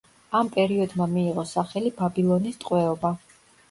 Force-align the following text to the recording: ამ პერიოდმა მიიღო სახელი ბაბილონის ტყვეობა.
ამ 0.39 0.47
პერიოდმა 0.55 1.07
მიიღო 1.13 1.45
სახელი 1.53 1.95
ბაბილონის 2.03 2.63
ტყვეობა. 2.67 3.19